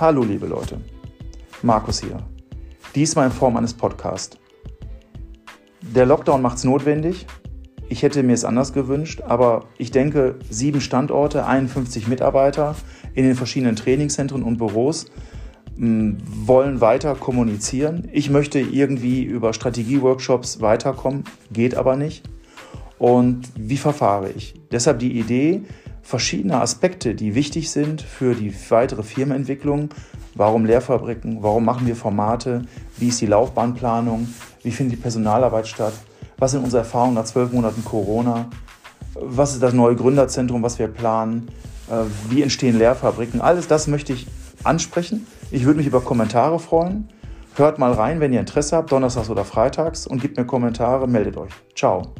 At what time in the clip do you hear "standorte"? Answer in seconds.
10.80-11.44